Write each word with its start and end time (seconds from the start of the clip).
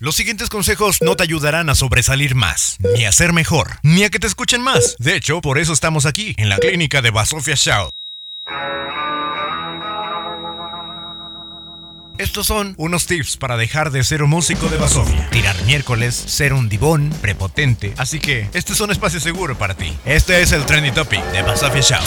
Los 0.00 0.14
siguientes 0.14 0.48
consejos 0.48 0.98
no 1.00 1.16
te 1.16 1.24
ayudarán 1.24 1.70
a 1.70 1.74
sobresalir 1.74 2.36
más, 2.36 2.76
ni 2.94 3.04
a 3.04 3.10
ser 3.10 3.32
mejor, 3.32 3.80
ni 3.82 4.04
a 4.04 4.10
que 4.10 4.20
te 4.20 4.28
escuchen 4.28 4.62
más. 4.62 4.94
De 5.00 5.16
hecho, 5.16 5.40
por 5.40 5.58
eso 5.58 5.72
estamos 5.72 6.06
aquí, 6.06 6.36
en 6.38 6.48
la 6.48 6.58
clínica 6.58 7.02
de 7.02 7.10
Basofia 7.10 7.56
Show. 7.56 7.90
Estos 12.16 12.46
son 12.46 12.74
unos 12.76 13.06
tips 13.06 13.36
para 13.38 13.56
dejar 13.56 13.90
de 13.90 14.04
ser 14.04 14.22
un 14.22 14.30
músico 14.30 14.68
de 14.68 14.76
Basofia. 14.76 15.28
Tirar 15.30 15.60
miércoles, 15.64 16.14
ser 16.14 16.52
un 16.52 16.68
divón, 16.68 17.12
prepotente. 17.20 17.92
Así 17.96 18.20
que 18.20 18.48
este 18.52 18.74
es 18.74 18.80
un 18.80 18.92
espacio 18.92 19.18
seguro 19.18 19.58
para 19.58 19.74
ti. 19.74 19.92
Este 20.04 20.42
es 20.42 20.52
el 20.52 20.64
Trendy 20.64 20.92
Topic 20.92 21.24
de 21.32 21.42
Basofia 21.42 21.82
Show. 21.82 22.04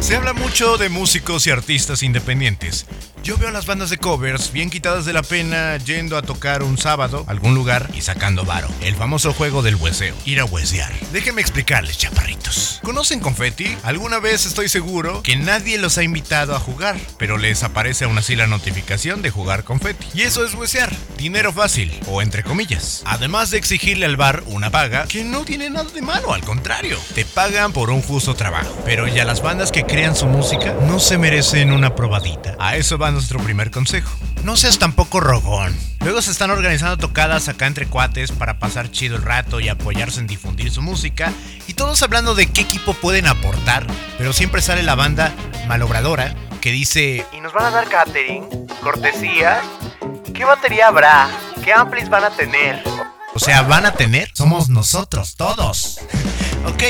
Se 0.00 0.14
habla 0.14 0.34
mucho 0.34 0.76
de 0.76 0.90
músicos 0.90 1.46
y 1.46 1.50
artistas 1.50 2.02
independientes. 2.02 2.86
Yo 3.24 3.38
veo 3.38 3.48
a 3.48 3.52
las 3.52 3.64
bandas 3.64 3.88
de 3.88 3.96
covers 3.96 4.52
bien 4.52 4.68
quitadas 4.68 5.06
de 5.06 5.14
la 5.14 5.22
pena 5.22 5.78
yendo 5.78 6.18
a 6.18 6.22
tocar 6.22 6.62
un 6.62 6.76
sábado 6.76 7.24
a 7.26 7.30
algún 7.30 7.54
lugar 7.54 7.88
y 7.94 8.02
sacando 8.02 8.44
varo. 8.44 8.68
El 8.82 8.96
famoso 8.96 9.32
juego 9.32 9.62
del 9.62 9.76
hueseo. 9.76 10.14
Ir 10.26 10.40
a 10.40 10.44
huesear. 10.44 10.92
Déjenme 11.10 11.40
explicarles, 11.40 11.96
chaparritos. 11.96 12.80
¿Conocen 12.82 13.20
Confetti? 13.20 13.78
Alguna 13.82 14.18
vez 14.18 14.44
estoy 14.44 14.68
seguro 14.68 15.22
que 15.22 15.36
nadie 15.36 15.78
los 15.78 15.96
ha 15.96 16.02
invitado 16.02 16.54
a 16.54 16.60
jugar, 16.60 16.98
pero 17.16 17.38
les 17.38 17.62
aparece 17.62 18.04
aún 18.04 18.18
así 18.18 18.36
la 18.36 18.46
notificación 18.46 19.22
de 19.22 19.30
jugar 19.30 19.64
Confetti. 19.64 20.06
Y 20.12 20.20
eso 20.20 20.44
es 20.44 20.52
huesear. 20.52 20.94
Dinero 21.16 21.50
fácil, 21.50 21.98
o 22.06 22.20
entre 22.20 22.42
comillas. 22.42 23.02
Además 23.06 23.50
de 23.50 23.56
exigirle 23.56 24.04
al 24.04 24.18
bar 24.18 24.42
una 24.48 24.68
paga 24.68 25.06
que 25.06 25.24
no 25.24 25.46
tiene 25.46 25.70
nada 25.70 25.88
de 25.90 26.02
malo, 26.02 26.34
al 26.34 26.42
contrario. 26.42 26.98
Te 27.14 27.24
pagan 27.24 27.72
por 27.72 27.88
un 27.88 28.02
justo 28.02 28.34
trabajo. 28.34 28.76
Pero 28.84 29.08
ya 29.08 29.24
las 29.24 29.40
bandas 29.40 29.72
que 29.72 29.86
crean 29.86 30.14
su 30.14 30.26
música 30.26 30.76
no 30.82 31.00
se 31.00 31.16
merecen 31.16 31.72
una 31.72 31.94
probadita. 31.94 32.54
A 32.58 32.76
eso 32.76 32.98
van 32.98 33.13
nuestro 33.14 33.40
primer 33.40 33.70
consejo. 33.70 34.10
No 34.44 34.56
seas 34.56 34.78
tampoco 34.78 35.20
rogón. 35.20 35.74
Luego 36.00 36.20
se 36.20 36.30
están 36.30 36.50
organizando 36.50 36.98
tocadas 36.98 37.48
acá 37.48 37.66
entre 37.66 37.86
cuates 37.86 38.30
para 38.30 38.58
pasar 38.58 38.90
chido 38.90 39.16
el 39.16 39.22
rato 39.22 39.60
y 39.60 39.68
apoyarse 39.68 40.20
en 40.20 40.26
difundir 40.26 40.70
su 40.70 40.82
música. 40.82 41.32
Y 41.66 41.74
todos 41.74 42.02
hablando 42.02 42.34
de 42.34 42.46
qué 42.46 42.60
equipo 42.60 42.92
pueden 42.94 43.26
aportar. 43.26 43.86
Pero 44.18 44.32
siempre 44.32 44.60
sale 44.60 44.82
la 44.82 44.94
banda 44.94 45.32
malobradora 45.66 46.34
que 46.60 46.70
dice... 46.70 47.24
¿Y 47.32 47.40
nos 47.40 47.52
van 47.52 47.66
a 47.66 47.70
dar 47.70 47.88
catering? 47.88 48.46
¿Cortesía? 48.82 49.62
¿Qué 50.34 50.44
batería 50.44 50.88
habrá? 50.88 51.28
¿Qué 51.64 51.72
amplis 51.72 52.08
van 52.08 52.24
a 52.24 52.30
tener? 52.30 52.82
O 53.34 53.38
sea, 53.38 53.62
van 53.62 53.86
a 53.86 53.92
tener, 53.92 54.30
somos 54.34 54.68
nosotros, 54.68 55.34
todos. 55.36 56.00
Ok, 56.66 56.82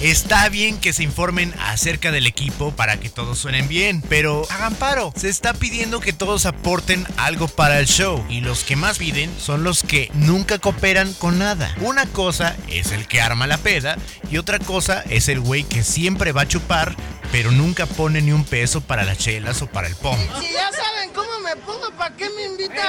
está 0.00 0.48
bien 0.48 0.78
que 0.78 0.92
se 0.92 1.02
informen 1.02 1.54
acerca 1.60 2.10
del 2.10 2.26
equipo 2.26 2.72
para 2.72 2.98
que 2.98 3.08
todos 3.08 3.38
suenen 3.38 3.68
bien, 3.68 4.02
pero 4.08 4.46
hagan 4.50 4.74
paro. 4.74 5.12
Se 5.16 5.28
está 5.28 5.54
pidiendo 5.54 6.00
que 6.00 6.12
todos 6.12 6.46
aporten 6.46 7.06
algo 7.16 7.48
para 7.48 7.78
el 7.78 7.86
show 7.86 8.24
y 8.28 8.40
los 8.40 8.64
que 8.64 8.76
más 8.76 8.98
piden 8.98 9.32
son 9.38 9.64
los 9.64 9.82
que 9.82 10.10
nunca 10.14 10.58
cooperan 10.58 11.12
con 11.14 11.38
nada. 11.38 11.74
Una 11.80 12.06
cosa 12.06 12.56
es 12.68 12.92
el 12.92 13.06
que 13.06 13.20
arma 13.20 13.46
la 13.46 13.58
peda 13.58 13.96
y 14.30 14.38
otra 14.38 14.58
cosa 14.58 15.02
es 15.08 15.28
el 15.28 15.40
güey 15.40 15.64
que 15.64 15.82
siempre 15.82 16.32
va 16.32 16.42
a 16.42 16.48
chupar, 16.48 16.94
pero 17.32 17.50
nunca 17.50 17.86
pone 17.86 18.22
ni 18.22 18.32
un 18.32 18.44
peso 18.44 18.80
para 18.80 19.04
las 19.04 19.18
chelas 19.18 19.62
o 19.62 19.66
para 19.66 19.88
el 19.88 19.96
pom. 19.96 20.18
Si 20.40 20.52
ya 20.52 20.70
saben 20.72 21.10
cómo 21.14 21.38
me 21.40 21.56
pongo, 21.56 21.90
¿para 21.96 22.14
qué 22.16 22.28
me 22.30 22.44
invitan? 22.44 22.86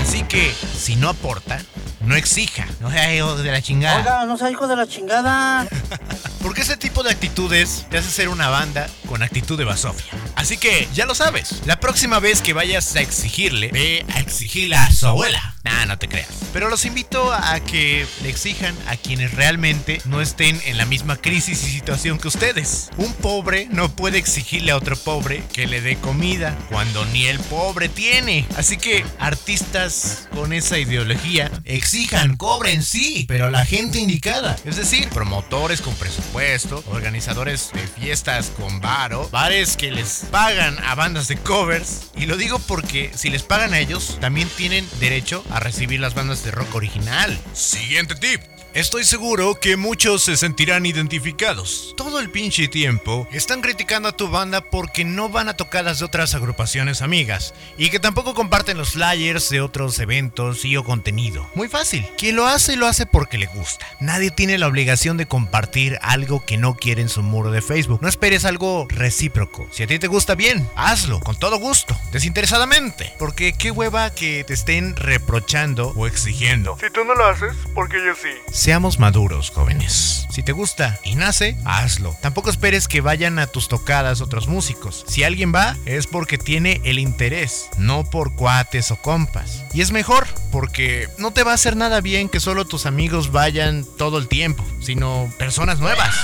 Así 0.00 0.22
que, 0.24 0.52
si 0.76 0.96
no 0.96 1.08
aporta, 1.08 1.62
no 2.00 2.16
exija. 2.16 2.66
No 2.80 2.90
sea 2.90 3.14
hijo 3.14 3.36
de 3.36 3.50
la 3.50 3.62
chingada. 3.62 3.98
Oiga, 3.98 4.24
no 4.26 4.36
sea 4.36 4.50
hijo 4.50 4.66
de 4.66 4.76
la 4.76 4.86
chingada. 4.86 5.66
Porque 6.42 6.62
ese 6.62 6.76
tipo 6.76 7.02
de 7.02 7.10
actitudes 7.10 7.86
te 7.90 7.98
hace 7.98 8.10
ser 8.10 8.28
una 8.28 8.48
banda 8.48 8.88
con 9.06 9.22
actitud 9.22 9.58
de 9.58 9.64
basofia. 9.64 10.12
Así 10.36 10.56
que 10.56 10.88
ya 10.94 11.06
lo 11.06 11.14
sabes. 11.14 11.62
La 11.66 11.78
próxima 11.80 12.18
vez 12.18 12.40
que 12.40 12.52
vayas 12.54 12.96
a 12.96 13.00
exigirle, 13.00 13.68
ve 13.72 14.06
a 14.14 14.20
exigirle 14.20 14.76
a 14.76 14.90
su 14.90 15.06
abuela. 15.06 15.49
Nah, 15.62 15.84
no 15.84 15.98
te 15.98 16.08
creas. 16.08 16.28
Pero 16.52 16.70
los 16.70 16.84
invito 16.86 17.32
a 17.32 17.60
que 17.60 18.06
le 18.22 18.30
exijan 18.30 18.74
a 18.88 18.96
quienes 18.96 19.34
realmente 19.34 20.00
no 20.06 20.20
estén 20.20 20.60
en 20.64 20.78
la 20.78 20.86
misma 20.86 21.16
crisis 21.16 21.62
y 21.64 21.70
situación 21.70 22.18
que 22.18 22.28
ustedes. 22.28 22.90
Un 22.96 23.12
pobre 23.14 23.68
no 23.70 23.94
puede 23.94 24.18
exigirle 24.18 24.72
a 24.72 24.76
otro 24.76 24.96
pobre 24.96 25.42
que 25.52 25.66
le 25.66 25.80
dé 25.80 25.96
comida 25.96 26.56
cuando 26.70 27.04
ni 27.06 27.26
el 27.26 27.38
pobre 27.38 27.88
tiene. 27.88 28.46
Así 28.56 28.78
que 28.78 29.04
artistas 29.18 30.28
con 30.34 30.52
esa 30.52 30.78
ideología 30.78 31.50
exijan, 31.64 32.36
cobren 32.36 32.82
sí, 32.82 33.26
pero 33.28 33.50
la 33.50 33.66
gente 33.66 33.98
indicada. 33.98 34.56
Es 34.64 34.76
decir, 34.76 35.08
promotores 35.10 35.82
con 35.82 35.94
presupuesto, 35.94 36.82
organizadores 36.88 37.70
de 37.72 37.86
fiestas 37.86 38.50
con 38.56 38.80
varo, 38.80 39.28
bares 39.30 39.76
que 39.76 39.90
les 39.90 40.24
pagan 40.30 40.78
a 40.84 40.94
bandas 40.94 41.28
de 41.28 41.36
covers. 41.36 42.10
Y 42.16 42.26
lo 42.26 42.36
digo 42.36 42.58
porque 42.60 43.10
si 43.14 43.28
les 43.28 43.42
pagan 43.42 43.74
a 43.74 43.78
ellos, 43.78 44.16
también 44.20 44.48
tienen 44.56 44.88
derecho 44.98 45.44
a 45.50 45.60
recibir 45.60 46.00
las 46.00 46.14
bandas 46.14 46.44
de 46.44 46.50
rock 46.50 46.74
original. 46.74 47.38
Siguiente 47.52 48.14
tip. 48.14 48.40
Estoy 48.72 49.02
seguro 49.02 49.56
que 49.56 49.76
muchos 49.76 50.22
se 50.22 50.36
sentirán 50.36 50.86
identificados. 50.86 51.92
Todo 51.96 52.20
el 52.20 52.30
pinche 52.30 52.68
tiempo 52.68 53.26
están 53.32 53.62
criticando 53.62 54.08
a 54.08 54.12
tu 54.12 54.28
banda 54.28 54.60
porque 54.60 55.04
no 55.04 55.28
van 55.28 55.48
a 55.48 55.56
tocadas 55.56 55.98
de 55.98 56.04
otras 56.04 56.36
agrupaciones 56.36 57.02
amigas 57.02 57.52
y 57.76 57.90
que 57.90 57.98
tampoco 57.98 58.32
comparten 58.32 58.78
los 58.78 58.92
flyers 58.92 59.50
de 59.50 59.60
otros 59.60 59.98
eventos 59.98 60.64
y 60.64 60.76
o 60.76 60.84
contenido. 60.84 61.50
Muy 61.56 61.66
fácil. 61.66 62.06
Quien 62.16 62.36
lo 62.36 62.46
hace 62.46 62.76
lo 62.76 62.86
hace 62.86 63.06
porque 63.06 63.38
le 63.38 63.46
gusta. 63.46 63.84
Nadie 63.98 64.30
tiene 64.30 64.56
la 64.56 64.68
obligación 64.68 65.16
de 65.16 65.26
compartir 65.26 65.98
algo 66.00 66.46
que 66.46 66.56
no 66.56 66.76
quiere 66.76 67.02
en 67.02 67.08
su 67.08 67.24
muro 67.24 67.50
de 67.50 67.62
Facebook. 67.62 68.00
No 68.00 68.08
esperes 68.08 68.44
algo 68.44 68.86
recíproco. 68.88 69.66
Si 69.72 69.82
a 69.82 69.88
ti 69.88 69.98
te 69.98 70.06
gusta 70.06 70.36
bien, 70.36 70.68
hazlo 70.76 71.18
con 71.18 71.36
todo 71.36 71.58
gusto, 71.58 71.98
desinteresadamente. 72.12 73.14
Porque 73.18 73.52
qué 73.52 73.72
hueva 73.72 74.14
que 74.14 74.44
te 74.44 74.54
estén 74.54 74.94
reprochando 74.94 75.92
o 75.96 76.06
exigiendo. 76.06 76.78
Si 76.80 76.88
tú 76.90 77.04
no 77.04 77.16
lo 77.16 77.26
haces, 77.26 77.56
porque 77.74 77.96
yo 78.06 78.14
sí. 78.14 78.30
Seamos 78.60 78.98
maduros, 78.98 79.48
jóvenes. 79.48 80.26
Si 80.28 80.42
te 80.42 80.52
gusta 80.52 81.00
y 81.02 81.14
nace, 81.14 81.56
hazlo. 81.64 82.14
Tampoco 82.20 82.50
esperes 82.50 82.88
que 82.88 83.00
vayan 83.00 83.38
a 83.38 83.46
tus 83.46 83.68
tocadas 83.68 84.20
otros 84.20 84.48
músicos. 84.48 85.02
Si 85.08 85.24
alguien 85.24 85.50
va, 85.50 85.78
es 85.86 86.06
porque 86.06 86.36
tiene 86.36 86.78
el 86.84 86.98
interés, 86.98 87.70
no 87.78 88.04
por 88.04 88.36
cuates 88.36 88.90
o 88.90 88.96
compas. 88.96 89.64
Y 89.72 89.80
es 89.80 89.92
mejor, 89.92 90.26
porque 90.52 91.08
no 91.16 91.30
te 91.30 91.42
va 91.42 91.52
a 91.52 91.54
hacer 91.54 91.74
nada 91.74 92.02
bien 92.02 92.28
que 92.28 92.38
solo 92.38 92.66
tus 92.66 92.84
amigos 92.84 93.32
vayan 93.32 93.86
todo 93.96 94.18
el 94.18 94.28
tiempo, 94.28 94.62
sino 94.82 95.32
personas 95.38 95.80
nuevas. 95.80 96.14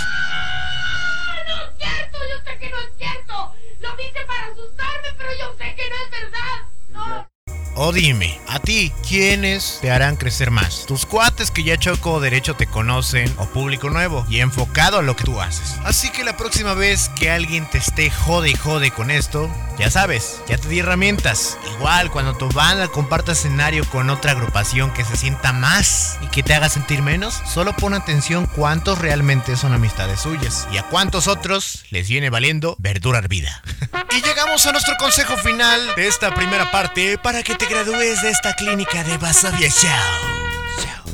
No 1.47 1.55
es 1.55 1.79
cierto, 1.79 2.19
yo 2.19 2.45
sé 2.45 2.59
que 2.59 2.69
no 2.69 2.77
es 2.81 2.99
cierto. 2.99 3.55
Lo 3.81 3.97
dice 3.97 4.19
para 4.27 4.45
asustarme, 4.53 5.09
pero 5.17 5.31
yo 5.41 5.57
sé 5.57 5.75
que 5.75 5.89
no 5.89 5.97
es 6.05 6.11
verdad. 6.11 6.59
No. 6.91 7.29
O 7.77 7.93
dime, 7.93 8.39
a 8.57 8.59
ti, 8.59 8.91
¿quiénes 9.07 9.79
te 9.83 9.91
harán 9.91 10.17
crecer 10.17 10.51
más? 10.51 10.87
¿Tus 10.87 11.05
cuates 11.05 11.51
que 11.51 11.63
ya 11.63 11.77
choco 11.77 12.21
derecho 12.21 12.55
te 12.55 12.67
conocen 12.67 13.33
o 13.37 13.45
público 13.47 13.91
nuevo 13.91 14.27
y 14.31 14.41
enfocado 14.41 14.99
a 14.99 15.03
lo 15.03 15.15
que 15.15 15.25
tú 15.25 15.43
haces? 15.43 15.77
Así 15.85 16.11
que 16.11 16.25
la 16.25 16.39
próxima 16.39 16.73
vez 16.73 17.11
que 17.11 17.31
alguien 17.31 17.69
te 17.69 17.77
esté 17.79 18.11
jode 18.11 18.51
y 18.51 18.55
jode 18.55 18.91
con 18.91 19.11
esto, 19.11 19.51
ya 19.79 19.91
sabes, 19.91 20.41
ya 20.49 20.57
te 20.57 20.69
di 20.69 20.79
herramientas. 20.79 21.59
Igual 21.77 22.11
cuando 22.11 22.35
tu 22.35 22.49
banda 22.49 22.89
comparta 22.89 23.33
escenario 23.33 23.85
con 23.91 24.09
otra 24.09 24.33
agrupación 24.33 24.91
que 24.95 25.05
se 25.05 25.17
sienta 25.17 25.53
más 25.53 26.19
y 26.23 26.29
que 26.29 26.43
te 26.43 26.55
haga 26.55 26.71
sentir 26.71 27.03
menos, 27.03 27.43
solo 27.47 27.77
pon 27.77 27.93
atención 27.93 28.47
cuántos 28.47 28.99
realmente 28.99 29.57
son 29.57 29.75
amistades 29.75 30.21
suyas 30.21 30.67
y 30.73 30.79
a 30.79 30.83
cuántos 30.85 31.29
otros 31.29 31.85
les 31.91 32.09
viene 32.09 32.31
valiendo 32.31 32.75
verdura 32.79 33.19
hervida. 33.19 33.63
y 34.17 34.23
llegamos 34.23 34.65
a 34.65 34.73
nuestro 34.73 34.97
consejo 34.97 35.37
final 35.37 35.95
de 35.95 36.09
esta 36.09 36.35
primera 36.35 36.71
parte 36.71 37.19
para 37.19 37.43
que 37.43 37.55
te 37.55 37.67
gradúes 37.67 38.23
de 38.23 38.31
esta 38.31 38.46
clínica 38.55 39.03
de 39.05 39.17
Basavia. 39.19 39.69
Show, 39.71 39.89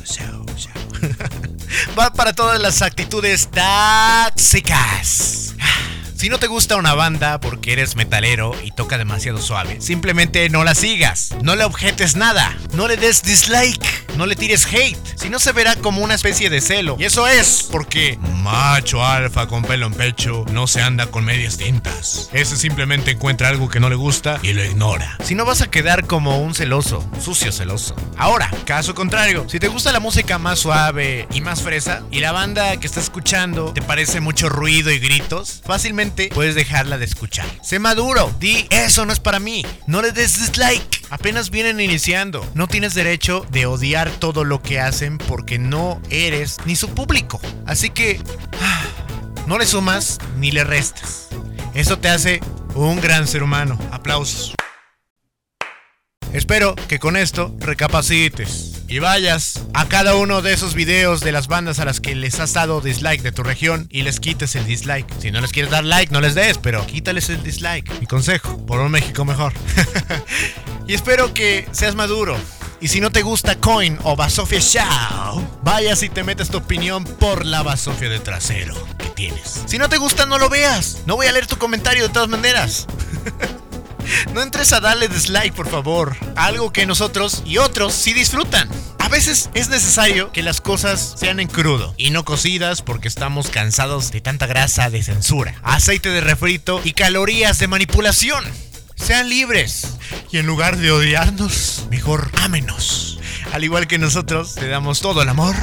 show, 0.04 0.46
show. 0.56 0.72
Va 1.98 2.12
para 2.12 2.32
todas 2.32 2.60
las 2.60 2.82
actitudes 2.82 3.48
tóxicas. 4.34 5.54
Si 6.16 6.28
no 6.28 6.38
te 6.38 6.46
gusta 6.46 6.76
una 6.76 6.94
banda 6.94 7.40
porque 7.40 7.72
eres 7.72 7.96
metalero 7.96 8.54
y 8.62 8.70
toca 8.70 8.96
demasiado 8.96 9.40
suave, 9.42 9.80
simplemente 9.80 10.48
no 10.50 10.62
la 10.62 10.76
sigas, 10.76 11.34
no 11.42 11.56
le 11.56 11.64
objetes 11.64 12.14
nada, 12.14 12.56
no 12.74 12.86
le 12.86 12.96
des 12.96 13.22
dislike, 13.24 14.01
no 14.16 14.26
le 14.26 14.36
tires 14.36 14.66
hate, 14.66 14.98
si 15.16 15.28
no 15.28 15.38
se 15.38 15.52
verá 15.52 15.76
como 15.76 16.02
una 16.02 16.14
especie 16.14 16.50
de 16.50 16.60
celo. 16.60 16.96
Y 16.98 17.04
eso 17.04 17.26
es 17.26 17.68
porque 17.70 18.18
macho 18.42 19.04
alfa 19.04 19.46
con 19.46 19.62
pelo 19.62 19.86
en 19.86 19.94
pecho 19.94 20.44
no 20.52 20.66
se 20.66 20.82
anda 20.82 21.06
con 21.06 21.24
medias 21.24 21.56
tintas. 21.56 22.28
Ese 22.32 22.56
simplemente 22.56 23.12
encuentra 23.12 23.48
algo 23.48 23.68
que 23.68 23.80
no 23.80 23.88
le 23.88 23.96
gusta 23.96 24.38
y 24.42 24.52
lo 24.52 24.64
ignora. 24.64 25.16
Si 25.24 25.34
no 25.34 25.44
vas 25.44 25.62
a 25.62 25.70
quedar 25.70 26.06
como 26.06 26.40
un 26.40 26.54
celoso, 26.54 27.08
sucio 27.20 27.52
celoso. 27.52 27.94
Ahora, 28.16 28.50
caso 28.64 28.94
contrario, 28.94 29.46
si 29.48 29.58
te 29.58 29.68
gusta 29.68 29.92
la 29.92 30.00
música 30.00 30.38
más 30.38 30.58
suave 30.58 31.26
y 31.32 31.40
más 31.40 31.62
fresa 31.62 32.02
y 32.10 32.20
la 32.20 32.32
banda 32.32 32.76
que 32.78 32.86
estás 32.86 33.04
escuchando 33.04 33.72
te 33.72 33.82
parece 33.82 34.20
mucho 34.20 34.48
ruido 34.48 34.90
y 34.90 34.98
gritos, 34.98 35.62
fácilmente 35.64 36.30
puedes 36.34 36.54
dejarla 36.54 36.98
de 36.98 37.04
escuchar. 37.04 37.46
Sé 37.62 37.78
maduro, 37.78 38.32
di 38.38 38.66
eso 38.70 39.06
no 39.06 39.12
es 39.12 39.20
para 39.20 39.38
mí, 39.38 39.64
no 39.86 40.02
le 40.02 40.12
des 40.12 40.38
dislike. 40.38 41.01
Apenas 41.12 41.50
vienen 41.50 41.78
iniciando, 41.78 42.42
no 42.54 42.68
tienes 42.68 42.94
derecho 42.94 43.44
de 43.50 43.66
odiar 43.66 44.10
todo 44.12 44.44
lo 44.44 44.62
que 44.62 44.80
hacen 44.80 45.18
porque 45.18 45.58
no 45.58 46.00
eres 46.08 46.56
ni 46.64 46.74
su 46.74 46.88
público. 46.88 47.38
Así 47.66 47.90
que 47.90 48.18
ah, 48.62 48.82
no 49.46 49.58
le 49.58 49.66
sumas 49.66 50.18
ni 50.38 50.52
le 50.52 50.64
restas. 50.64 51.28
Eso 51.74 51.98
te 51.98 52.08
hace 52.08 52.40
un 52.74 52.98
gran 53.02 53.28
ser 53.28 53.42
humano. 53.42 53.78
Aplausos. 53.90 54.54
Espero 56.32 56.74
que 56.88 56.98
con 56.98 57.18
esto 57.18 57.54
recapacites 57.58 58.71
y 58.92 58.98
vayas 58.98 59.62
a 59.72 59.88
cada 59.88 60.16
uno 60.16 60.42
de 60.42 60.52
esos 60.52 60.74
videos 60.74 61.20
de 61.20 61.32
las 61.32 61.48
bandas 61.48 61.78
a 61.78 61.86
las 61.86 61.98
que 61.98 62.14
les 62.14 62.38
has 62.40 62.52
dado 62.52 62.82
dislike 62.82 63.22
de 63.22 63.32
tu 63.32 63.42
región 63.42 63.86
y 63.90 64.02
les 64.02 64.20
quites 64.20 64.54
el 64.54 64.66
dislike. 64.66 65.10
Si 65.18 65.30
no 65.30 65.40
les 65.40 65.50
quieres 65.50 65.70
dar 65.70 65.82
like, 65.82 66.12
no 66.12 66.20
les 66.20 66.34
des, 66.34 66.58
pero 66.58 66.86
quítales 66.86 67.30
el 67.30 67.42
dislike. 67.42 67.90
Mi 68.00 68.06
consejo, 68.06 68.58
por 68.66 68.80
un 68.80 68.90
México 68.90 69.24
mejor. 69.24 69.54
y 70.86 70.92
espero 70.92 71.32
que 71.32 71.66
seas 71.72 71.94
maduro. 71.94 72.36
Y 72.82 72.88
si 72.88 73.00
no 73.00 73.10
te 73.10 73.22
gusta 73.22 73.58
Coin 73.58 73.98
o 74.02 74.14
Basofia 74.14 74.60
Show, 74.60 75.42
vayas 75.62 76.02
y 76.02 76.10
te 76.10 76.22
metes 76.22 76.50
tu 76.50 76.58
opinión 76.58 77.04
por 77.04 77.46
la 77.46 77.62
Basofia 77.62 78.10
de 78.10 78.20
trasero 78.20 78.74
que 78.98 79.06
tienes. 79.06 79.62
Si 79.64 79.78
no 79.78 79.88
te 79.88 79.96
gusta, 79.96 80.26
no 80.26 80.36
lo 80.36 80.50
veas. 80.50 80.98
No 81.06 81.16
voy 81.16 81.28
a 81.28 81.32
leer 81.32 81.46
tu 81.46 81.56
comentario 81.56 82.02
de 82.02 82.12
todas 82.12 82.28
maneras. 82.28 82.86
No 84.34 84.42
entres 84.42 84.72
a 84.72 84.80
darle 84.80 85.08
dislike, 85.08 85.54
por 85.54 85.68
favor. 85.68 86.16
Algo 86.36 86.72
que 86.72 86.86
nosotros 86.86 87.42
y 87.44 87.58
otros 87.58 87.94
sí 87.94 88.12
disfrutan. 88.12 88.68
A 88.98 89.08
veces 89.08 89.50
es 89.54 89.68
necesario 89.68 90.32
que 90.32 90.42
las 90.42 90.60
cosas 90.60 91.14
sean 91.16 91.40
en 91.40 91.48
crudo 91.48 91.94
y 91.96 92.10
no 92.10 92.24
cocidas 92.24 92.82
porque 92.82 93.08
estamos 93.08 93.48
cansados 93.48 94.10
de 94.10 94.20
tanta 94.20 94.46
grasa 94.46 94.90
de 94.90 95.02
censura, 95.02 95.54
aceite 95.62 96.08
de 96.08 96.20
refrito 96.20 96.80
y 96.84 96.92
calorías 96.92 97.58
de 97.58 97.68
manipulación. 97.68 98.44
Sean 98.96 99.28
libres 99.28 99.88
y 100.30 100.38
en 100.38 100.46
lugar 100.46 100.76
de 100.76 100.92
odiarnos, 100.92 101.86
mejor 101.90 102.30
ámenos. 102.40 103.18
Al 103.52 103.64
igual 103.64 103.86
que 103.86 103.98
nosotros, 103.98 104.54
te 104.54 104.68
damos 104.68 105.00
todo 105.00 105.22
el 105.22 105.28
amor 105.28 105.56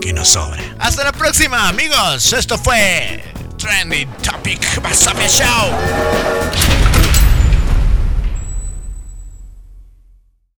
que 0.00 0.12
nos 0.12 0.28
sobra. 0.28 0.62
Hasta 0.78 1.04
la 1.04 1.12
próxima, 1.12 1.68
amigos. 1.68 2.32
Esto 2.32 2.58
fue 2.58 3.22
Trending 3.56 4.10
Topic 4.22 4.82
Basofia 4.82 5.28
Show. 5.28 5.70